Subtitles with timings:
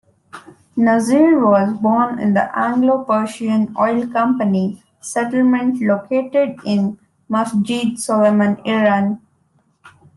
[0.75, 6.97] Nasseri was born in the Anglo-Persian Oil Company settlement located in
[7.29, 9.21] Masjed Soleiman, Iran.